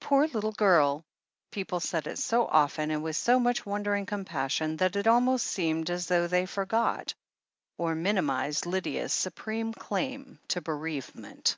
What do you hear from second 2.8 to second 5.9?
and. with so much wondering compassion, that it almost seemed